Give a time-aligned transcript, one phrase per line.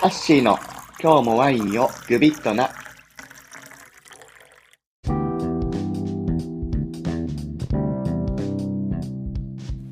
[0.00, 0.58] ハッシーの
[1.02, 2.70] 今日もワインをグビッとな。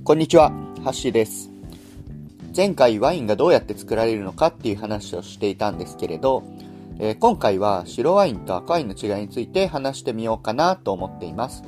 [0.03, 0.49] こんにちは、
[0.83, 1.51] ハッシーです。
[2.57, 6.43] 前回ワインがどうやって作られるのかっていう話をしていたんですけれど、
[6.99, 11.63] えー、今回は白ワインと赤ワインの違いについて話してみようかなと思っています。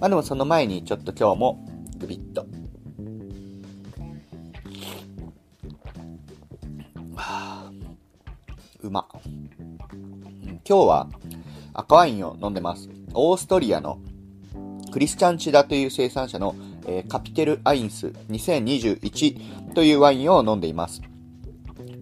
[0.00, 1.64] まあでもその前にちょっと今日も
[1.98, 2.44] グビッと
[8.82, 9.06] うま。
[10.68, 11.08] 今日は
[11.74, 12.88] 赤ワインを飲んでます。
[13.14, 13.98] オーストリアの
[14.92, 16.54] クリスチャンチダという生産者の、
[16.86, 21.02] えー、カピテルアインス2021というワインを飲んでいます。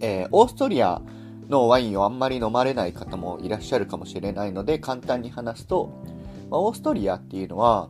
[0.00, 1.02] えー、オーストリア
[1.48, 5.90] のワインをあんまり飲まれない方もいらっしゃるかもしれないので簡単に話すと、
[6.50, 7.88] まあ、オーストリアっていうのは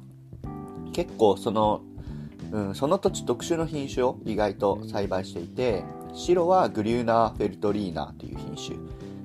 [0.92, 1.82] 結構その、
[2.52, 5.84] うん、その土地特殊の品種を意外と栽培していて
[6.14, 8.76] 白はグリューナー・フェルトリーナという品種、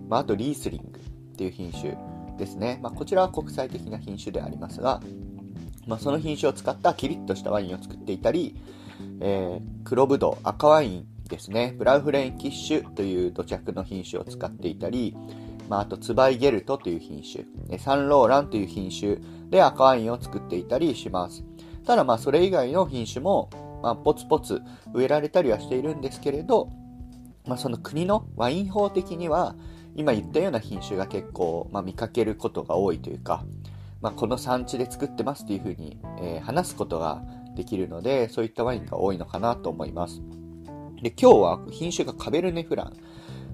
[0.09, 1.97] まあ、あとリースリングっていう品種
[2.37, 5.01] ですね、まあ、こちらは国際的な品種でありますが、
[5.87, 8.55] まあ、その品種を使ったキリッとしたワインを作っていたり、
[9.21, 11.73] えー、黒ぶどう赤ワインですね。
[11.77, 15.15] ブラウフレンキッシュという土着の品種を使っていたり、
[15.69, 17.45] まあ、あとツバイゲルトという品種。
[17.79, 19.17] サンローランという品種
[19.49, 21.43] で赤ワインを作っていたりします。
[21.85, 23.49] ただまあそれ以外の品種も
[23.83, 24.61] まあ、ポツポツ
[24.93, 26.69] 植えられたりはしているんですけれど、
[27.45, 29.55] まあ、その国のワイン法的には
[29.95, 33.43] 今言ったような品種が結構、まあ、見かけることが多いというか、
[34.01, 37.23] まあ、この産地で作ってますっていうふうに、えー、話すことが
[37.55, 40.21] できるのでそういったワインが多いのかなと思います。
[41.01, 42.93] で今日は品種がカベルネ・フラン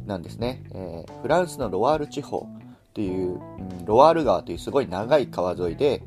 [0.06, 2.48] なんですね、えー、フランスのロワール地方
[2.94, 6.04] という、うん、ロワール川というすごい長い川沿いで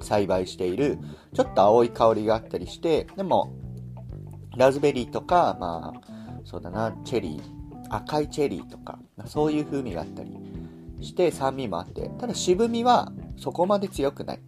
[0.00, 0.98] 栽培している
[1.34, 3.52] ちょっと青い香りがあったりしてでも
[4.56, 6.11] ラズベリーとかまあ
[6.52, 7.42] そうだな、チェリー、
[7.88, 10.36] 赤いチェリーとか、そういう風味があったり
[11.00, 14.40] して酸味もあって、ただ渋みはそこまで強くない。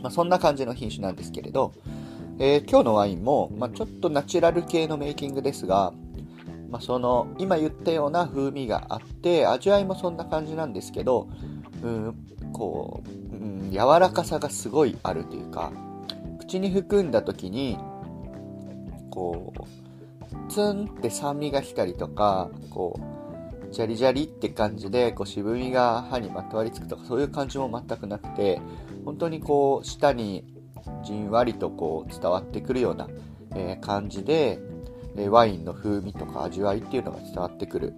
[0.00, 1.74] まあ、そんな感じの品種なんですけれど、
[2.38, 5.92] えー、今日のワインも、まあ、ちょっとナチュラル系のメイキングですが、
[6.70, 11.28] まあ、その今言ったような風味があって味わいもそんな感じなんですけど
[11.82, 12.14] うん
[12.54, 15.72] こう、うん、柔らかさがすごいあるというか
[16.40, 17.78] 口に含んだ時に
[19.10, 19.81] こう
[20.48, 28.60] ツンって酸味が来たりとか、こう、ジャリジャリって感じで、こう渋みが歯にまとわりつくとか、そういう感じも全くなくて、
[29.04, 30.44] 本当にこう、舌に
[31.04, 33.08] じんわりとこう伝わってくるような、
[33.54, 34.58] えー、感じで、
[35.16, 37.94] えワインの風味とか味わいっていうのが伝わってくる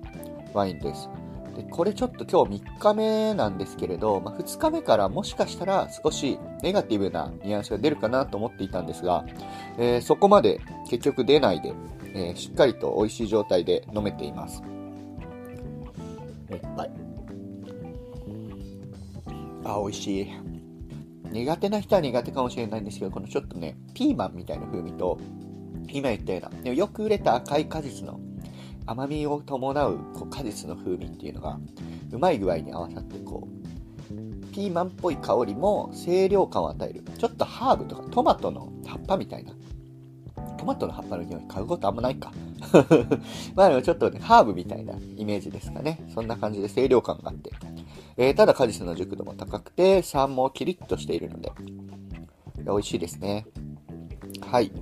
[0.53, 1.09] ワインです。
[1.57, 9.25] でこれちょっと今日3日目なんですけれど、まあ、2日目からもしかしたら少しネガティブなニュアンスが出るかなと思っていたんですが、
[9.79, 11.73] えー、そこまで結局出ないで、
[12.15, 14.63] えー、しっかりと美味しい状態で飲めています。
[16.51, 16.91] いっぱい。
[19.65, 20.31] あ、美味しい。
[21.31, 25.19] 苦手な人は苦手かもしれないんですけど、このちょっとね、ピーマンみたいな風味と、
[25.89, 28.21] 今言ったような、よく売れた赤い果実の
[28.87, 31.59] 甘みを伴うこう果実の風味っていうのが、
[32.13, 33.65] うまい具合に合わさって、こう、
[34.53, 37.03] ピーマンっぽい香りも清涼感を与える。
[37.19, 39.53] ちょっとハーブとかトマトの葉っぱみたいな
[40.65, 42.33] トマトの葉っぱの匂い嗅ぐことあんまないか。
[43.55, 46.03] まあでもちょっとね、ハーブみたいなイメージですかね。
[46.15, 47.51] そんな感じで清涼感があって。
[48.17, 51.53] えー、ただ果実の熟度も高くて、酸もキリッとしているので、
[52.65, 53.47] 美味しいですね。
[54.41, 54.73] はい。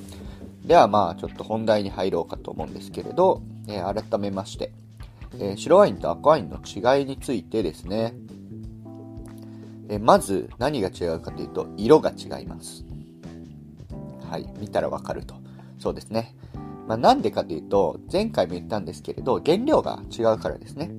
[0.66, 4.72] ではまあちょっと本題に入ろうかと思うんですけれど、えー、改めまして、
[5.38, 8.14] えー、白ワインと赤ワインの違いについてですね、
[9.88, 12.85] えまず何が違うかというと色が違います。
[14.26, 15.34] はい、見たらわかると。
[15.78, 16.34] そうですね。
[16.86, 20.90] まあ、なんでかというと、前回も言ったんですけれど、原料が違うからですね。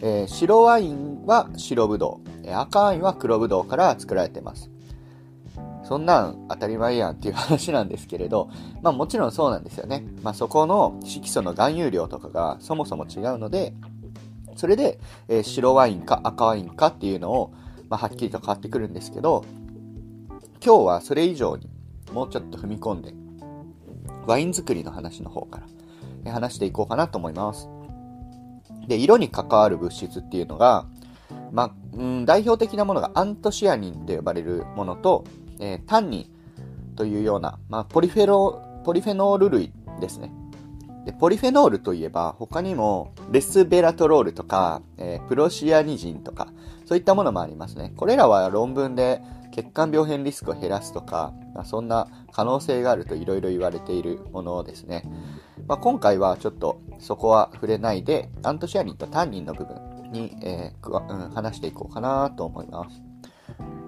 [0.00, 4.70] えー、白ワインは白ぶどう、赤ワインは黒ぶどうから作られてます。
[5.82, 8.48] そんなん当たり前やんっていう話なんですけれど、
[8.82, 10.04] まあもちろんそうなんですよね。
[10.22, 13.74] まあそこの色素の含有量とかがそもそも違うので、
[14.56, 14.98] それで、
[15.28, 17.52] えー、白ワインか赤ワインかっていうのを、
[17.88, 19.44] まあ、はっきりと変わってくるんですけど、
[20.64, 21.68] 今日はそれ以上に
[22.12, 23.14] もうちょっと踏み込んで、
[24.26, 25.62] ワイン作りの話の方か
[26.24, 27.68] ら話していこうかなと思います。
[28.86, 30.86] で、色に関わる物質っていうのが、
[31.52, 35.24] まあ、うん、代表的なものがアントシアニンと呼ばれるものと、
[35.60, 36.30] えー、タンニ
[36.92, 40.32] ンというような、まあ、ポリフェロ、ポリフェノール類ですね。
[41.04, 46.48] で、ポリフェノールといえば、他にも、レスベラトロールとか、えー、プロシアニジンとか、
[46.84, 47.92] そういったものもありますね。
[47.96, 49.22] これらは論文で
[49.52, 55.04] 血管病変リスクを減らすとか、まあ、そんな可能性があるといろいろ言われているものですね。
[55.68, 63.02] まあ、今回はちょっとそこは触れないで、アントシアニンとタンニンの部分に、えーうん、話していこうかなと思います。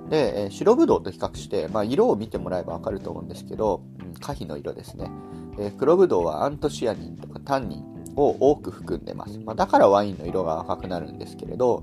[0.09, 5.11] で、えー、白ぶどうと比較して、まあ、色を見てもらえばわかると思うんですけど、うん、可否の色ですね。
[5.59, 9.39] えー、黒ぶどうはアントシアニンとかタンニンを多く含んでます。
[9.41, 11.83] まあ、だからワインの色が赤くなるんですけれど、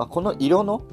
[0.00, 0.86] まあ、この色の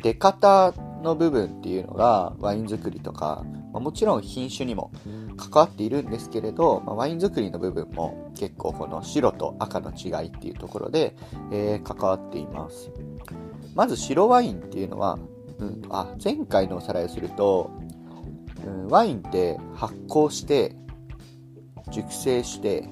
[0.00, 0.72] 出方
[1.02, 4.92] の部分っていうのがワイン作りとか、まあ、もちろん品種にも
[5.36, 11.16] 関わっているんですけれど、まあ、ワイン作りの部分も結構この白と赤の違いっていうところで、
[11.50, 12.92] えー、関わっています。
[13.74, 15.18] まず白ワインっていうのは、
[15.58, 17.72] うん、あ前回のおさらいをすると、
[18.64, 20.76] うん、ワインって発酵して
[21.90, 22.88] 熟成して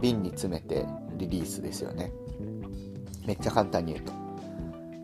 [0.00, 2.12] 瓶に詰めてリリースですよね
[3.26, 4.12] めっちゃ簡単に言うと、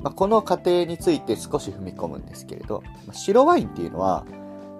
[0.01, 4.27] まあ、この過程について少し踏み込むんですけれど、まあ、白ワインっていうのは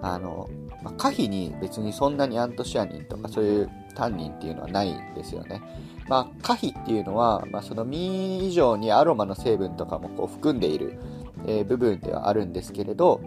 [0.01, 0.49] あの、
[0.83, 5.61] まあ、可否に別にそんなにアントシアニンとかそういうタンニンっていうのはないんですよね。
[6.07, 10.97] まあ、可否っていうのは、まあ、その実以上にアロマの成分とかもこう含んでいる、
[11.45, 13.21] えー、部分ではあるんですけれど、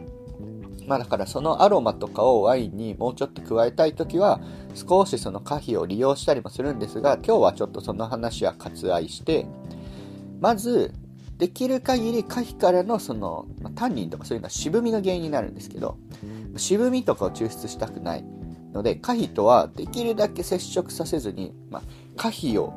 [0.86, 4.40] まあだからそのアロマとかをワインにもうちょっと加えたいときは
[4.74, 9.46] 少しその可否を利用したりもするんですが今日はちょっとその話は割愛して
[10.44, 10.92] まず
[11.38, 15.96] できる限り可否からのその、まあ、タンニンとかそういうのは渋みの原因になるんですけど
[16.58, 18.24] 渋みとかを抽出したくない。
[18.74, 21.82] ので可否とはできるだけ接触させずに、まあ、
[22.16, 22.74] 可否を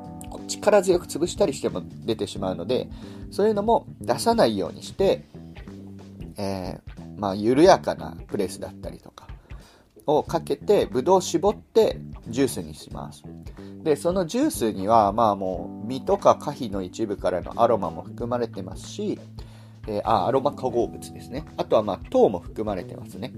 [0.47, 2.87] 力強く潰したりしても出てしまうので
[3.31, 5.25] そういうのも出さないようにして、
[6.37, 9.26] えー、まあ、緩やかなプレスだったりとか
[10.07, 13.23] をかけてブドウ絞ってジュースにします。
[13.83, 19.19] でそのジュースにはまあもう実とか可否の一部からのアロマも含まれてますし、
[19.87, 21.45] えー、あアロマ化合物ですね。
[21.57, 23.33] あとはまあ糖も含まれてますね。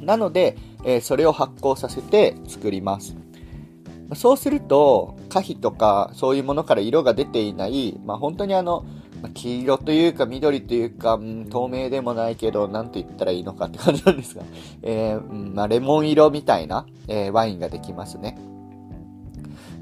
[0.00, 3.16] なので、えー、それを発酵させて作ります。
[4.14, 8.84] そうすると、可否とかそういうものから色が出ていない、まあ、本当にあの、
[9.34, 14.42] 黄色というか緑というか、うん、透明でもないけど、なんと言ったらいいのかって感じなんですが、
[14.82, 18.38] えー、まあ、レモン色みたいな、えー、ワインができますね。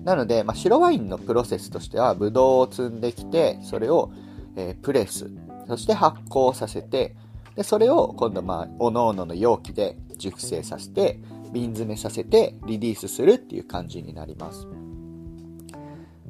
[0.04, 4.10] なので、まあ、白ワインのプロセスとしては、ブドウを積んできて、それを、
[4.56, 5.30] えー、プレス、
[5.66, 7.14] そして発酵させて、
[7.56, 11.20] で、それを今度まあ、おのおのの容器で熟成させて、
[11.52, 14.66] 瓶詰めさせてリリースするっていう感じになります。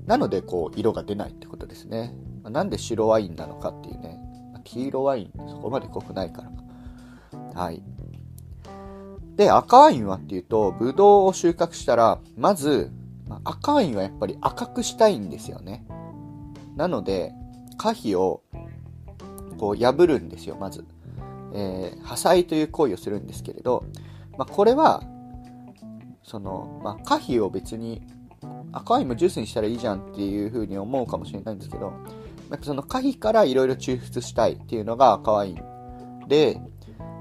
[0.06, 2.14] なので、こう、色が出ないってことですね。
[2.44, 4.20] まなんで白ワインなのかっていうね。
[4.62, 7.60] 黄色ワイン、そこまで濃くないから。
[7.60, 7.82] はい。
[9.36, 12.90] で、赤ワインはっていうと、ブドウを収穫したら、まず
[13.28, 15.84] ま、赤ワインはやっぱり赤くしたいんですよね。
[16.76, 17.32] なので、
[17.76, 18.42] 可否を、
[19.58, 20.84] こう、破るんですよ、まず。
[21.54, 23.84] えー、破砕という行為をするんですけれど、
[24.36, 25.02] まあ、これは、
[26.22, 28.02] その、まあ、可否を別に
[28.72, 31.92] 赤ワインもジュースにしたらいいじゃんっていうふうに思うかもしれないんですけど、
[32.50, 36.60] やっぱその可否からいろいろ抽出したいっていうのが赤ワインで、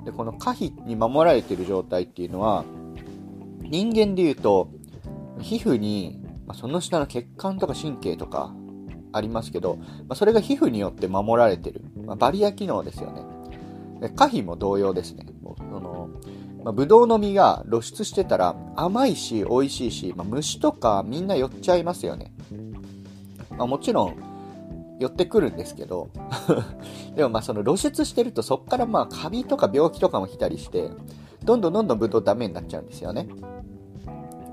[0.06, 2.66] で、この可否に守られてる状態っていうのは、
[3.62, 4.70] 人間で言うと、
[5.40, 8.54] 皮膚に、まあ、その下の血管とか神経とか
[9.12, 14.14] ありますけど、まあ、それが皮膚によって守られてる、まあ、バリア機能ですよね。
[14.16, 15.26] 可否も同様ですね。
[15.42, 16.10] もうその
[16.64, 22.34] まあ、ブドウの実が露出してたら甘いし美味しいし、まあ、虫とかみんな寄っちゃいますよね。
[23.52, 24.33] まあ、もちろん
[25.00, 26.10] 寄ってくるんですけど
[27.16, 30.90] でもまあその露出してるとそこからまあカビとか病気とかも来たりして
[31.44, 33.28] どんどんどんどんブドウダメになっちゃうんですよね。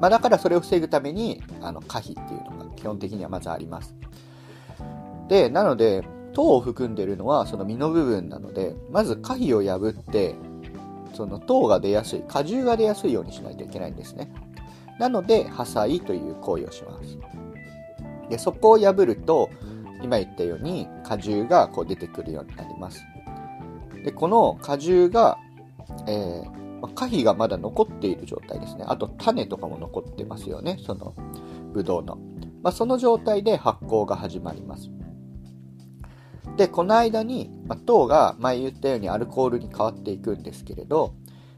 [0.00, 3.94] まあ、だからそれを防ぐためにあの可否っていうのが基本的にはまずあります。
[5.28, 10.34] で、なので糖を含んでるのはその実の部分なので、まず可否を破って、
[11.14, 14.32] その糖が出やすい、果汁が出やすいようにしないといけないんですね。
[14.98, 17.18] なので、破砕という行為をします。
[18.28, 19.50] で、そこを破ると、
[20.02, 23.04] 今言ったように果汁がこう出てくるようになります。
[24.04, 25.38] で、この果汁が、
[26.06, 28.84] えー、可否がまだ残っている状態ですね。
[28.86, 30.78] あと種とかも残ってますよね。
[30.84, 31.14] その
[31.72, 32.18] ブドウの。
[32.62, 34.90] まあ、その状態で発酵が始まります。
[36.56, 41.14] で、この間に、まあ、糖が前言ったようにアルコールに変わっていくんですけれど、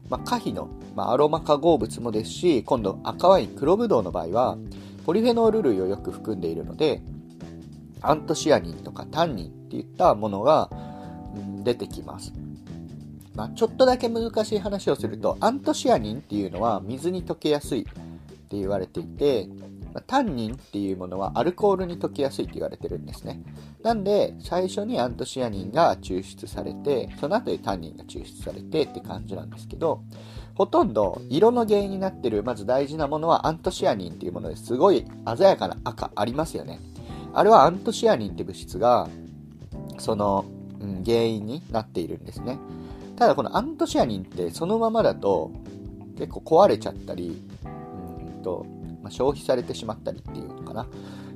[0.09, 4.57] まあ、可否の、まあ、アロマ化合物もですし、今度赤ワイン、黒ブドウの場合は、
[5.05, 7.01] ポリフェノール類をよく含んでいるので、
[8.03, 10.69] アントシアニンとかタンニンっていったものが、
[11.63, 12.33] 出てきます。
[13.35, 19.47] まあ、ちょっとだけ難しい話をすると、アントシアニンっていうのは水に溶けやすいって言われていて、
[20.07, 23.41] タンニンっていうものはアルコールに溶けやすいって言われてるんですね。
[23.83, 30.01] なんで、最初にアントシアニンが抽出されて、その後でタンニンが抽出されてって感じなんですけど、
[30.55, 35.05] ほとんど色の原因になってる、まず大事なものはアントシアニンっていうものですごい
[35.37, 36.79] 鮮やかな赤ありますよね。
[37.33, 39.09] あれはアントシアニンって物質が、
[39.97, 40.45] その、
[40.79, 42.59] うん、原因になっているんですね。
[43.15, 45.51] ただこのアントシアニンってそのままだと
[46.17, 48.65] 結構壊れちゃったり、うんと、
[49.01, 50.83] まあ、消費されてしまったりっていうのかな。
[50.83, 50.85] っ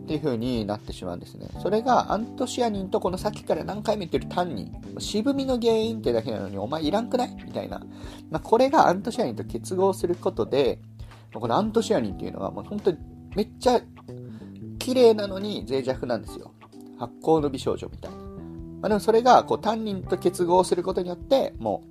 [0.07, 1.49] ていう風になってしまうんですね。
[1.61, 4.99] それがアントシアニンとこのさっきから何回も言ってるタンニン。
[4.99, 7.35] 渋みの原因ってだけなのにお前いらんくない？
[7.45, 7.81] みたいな。
[8.31, 10.79] まあ、これがアントシアニンと結合することで、
[11.33, 12.97] このアントシアニンっていうのはもう本当に
[13.35, 13.81] めっちゃ
[14.87, 16.53] 綺麗なのに脆弱なんですよ。
[16.97, 18.17] 発酵の美少女みたいな。
[18.17, 18.23] ま
[18.83, 21.83] あ、でもそれがこうタンニンと結合することによって、も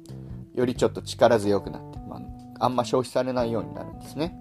[0.54, 4.34] うよりちょっと力強くなって、まあ、あんま消費されないようになるんですね。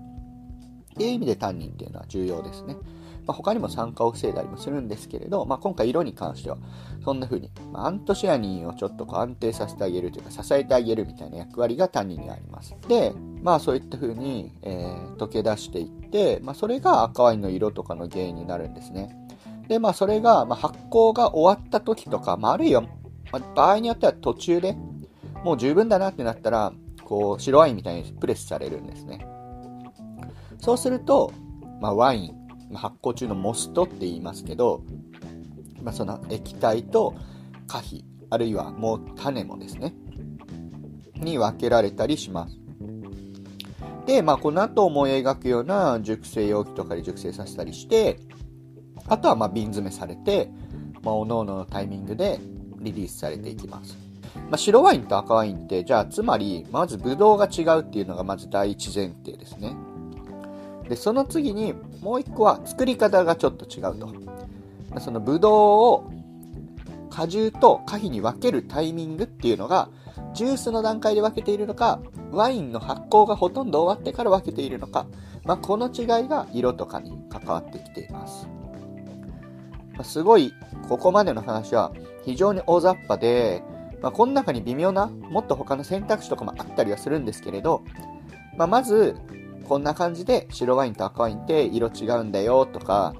[0.91, 2.77] っていう意味でタンニンっていうのは重要ですね。
[3.25, 6.57] まあ、他にも酸化を防いだりもするんですけれど、まあ、今回色に関しては、
[7.03, 12.75] そんな風に、まあ、アントシアニンをちょっとこう安定させてあげるというか、支えてあげるみたいな役割がタンニンにあります。
[12.87, 19.15] で、まあそういった風に、えー、溶け出していって、まあそれが赤ワインの色とかの原因になるんですね。
[19.67, 22.81] で、まあそれが、まあ、発酵が終わった時とか、まああるいは、
[23.31, 24.77] まあ、場合によっては途中で
[25.43, 29.27] もう十分だなってなったら、こう白ワインみたいにプレスされるんですね。
[30.59, 31.31] そうすると、
[31.79, 34.83] まあ、ワイン発酵中のモストって言いますけど、
[35.83, 37.15] まあ、その液体と
[37.67, 39.93] 可否、あるいはもう種もですね、
[41.15, 42.57] に分けられたりします。
[44.05, 48.19] で、まあ、この後思い描くような熟成容器とかで熟成させたりして、
[49.07, 50.49] あとはま瓶詰めされて、
[51.03, 52.39] まあ、おのおののタイミングで
[52.79, 53.97] リリースされていきます。
[54.49, 59.75] まあ、白ワインと赤ワインって、じゃあ、つまり、まずブドウが違うっていうのがまず第一前提ですね。
[60.87, 61.73] で、その次に
[62.05, 64.13] もう一個は作り方がちょっと違うと。
[64.99, 66.11] そのブドウを
[67.09, 69.89] 果汁と果皮に分けるタイミングっていうのが、
[70.35, 71.99] ジュースの段階で分けているのか、
[72.31, 75.07] ワインの発酵がほとんど終わってから分けているのか、
[75.45, 78.47] まあ、この違いが色とかに関わってきています。
[79.97, 80.53] ま、すごい、
[80.87, 81.91] ここまでの話は
[82.23, 83.63] 非常に大雑把で、
[84.03, 87.83] まあ、この中に微妙な、もっと他の選択肢とかもあったりはするんですけれど、
[88.57, 89.15] まあ、まず、
[89.67, 93.13] こんな感じで白ワインと赤ワインって色違うんだよとか、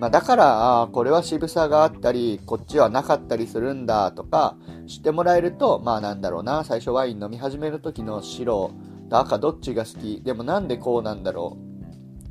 [0.00, 4.56] まあ、だから、これは渋さがあったり、こっちはなかったりするんだとか、
[4.88, 8.70] 知ってもらえると、まあなんだろうな、最初ワイン飲み始める時の白
[9.10, 11.58] と赤どっちが好き、でもなんでこうなんだろ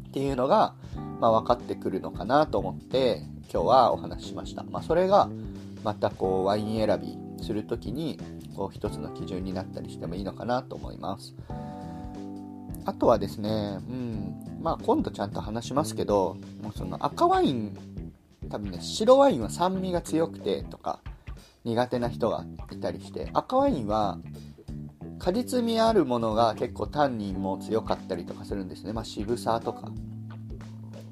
[0.04, 0.74] うっていうのが、
[1.20, 3.22] まあ分かってくるのかなと思って、
[3.54, 4.64] 今日はお話ししました。
[4.64, 5.30] まあそれが、
[5.84, 8.20] またこうワイン選びするときに、
[8.56, 11.36] こう一つの基準になったりしてもいいのかなと思います。
[12.86, 13.50] あとはですね、
[13.90, 17.78] うん、まあ今度ちゃんと話しますけど、もうその赤ワイン、
[18.50, 21.00] 多分ね、白ワインは酸味が強くてとか、
[21.64, 24.20] 苦手な人がいたりして、赤ワインは
[25.20, 28.94] 果実味あるものが結構タンニンも強かったりとかするんですね。
[28.94, 29.92] まあ渋さとか。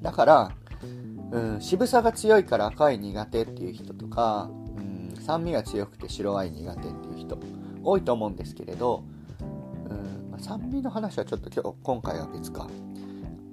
[0.02, 0.52] だから、
[1.30, 7.38] うん、渋さが強いから赤ワイン苦手っていう人とか、うん、酸味が強くて白ワイン苦手っていう人
[7.82, 9.04] 多いと思うんですけれど、
[10.38, 12.68] 酸味の話はちょっと今日、今回は別か。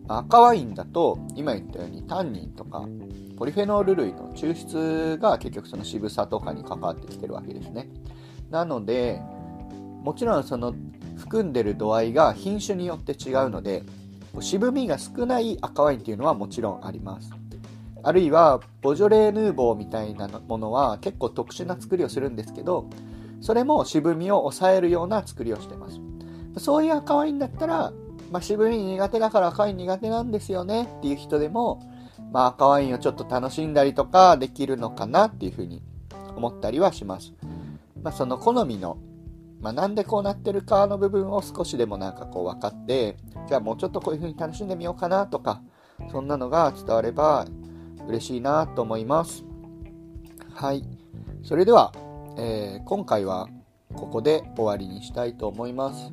[0.08, 2.86] 赤ワインだと、今言ったようにタンニンとか、
[3.38, 7.90] ポリフェノール類の抽出が結局その渋さとかに関わってきてるわけですね。
[8.52, 9.22] なので、
[10.04, 10.76] もちろんその
[11.18, 13.84] 含んでる度合いが品種によって違うので、
[14.40, 17.32] 渋みが少ない赤ワインっていうのはもちろんあります。
[18.04, 22.88] あるいは、ボジョレーヌーボーみたいなものは結構特殊な作りをするんですけど、
[23.42, 26.00] それも渋みを抑えるような作りをしてます。
[26.58, 27.92] そういう赤ワインだったら、
[28.32, 31.82] まあ、渋み苦手だから赤ワイン苦手なんですよねっていう人でも、
[32.32, 35.84] まあ、赤ワインをちょっと楽しんだりとかできるのかなっていうふうに
[36.36, 37.34] 思ったりはします。
[38.02, 38.98] まあ、その好みの、
[39.62, 45.62] まあ、なんでこうなってるかの部分を少しでもなんかこう分かって、じゃあもうちょっとこういうふうに楽しんでみようかなとか、
[46.12, 47.46] そんなのが伝われば
[48.08, 49.44] 嬉しいなと思います。
[50.54, 50.84] はい。
[51.44, 51.94] それでは、
[52.38, 53.48] えー、今回は
[53.94, 56.12] ここで終わりにしたいと思います。